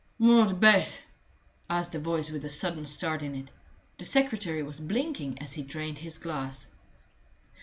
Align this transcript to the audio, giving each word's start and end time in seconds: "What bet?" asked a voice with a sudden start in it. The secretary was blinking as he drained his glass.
"What 0.17 0.59
bet?" 0.59 1.03
asked 1.69 1.93
a 1.93 1.99
voice 1.99 2.31
with 2.31 2.43
a 2.43 2.49
sudden 2.49 2.87
start 2.87 3.21
in 3.21 3.35
it. 3.35 3.51
The 3.99 4.03
secretary 4.05 4.63
was 4.63 4.79
blinking 4.79 5.37
as 5.39 5.53
he 5.53 5.61
drained 5.61 5.99
his 5.99 6.17
glass. 6.17 6.65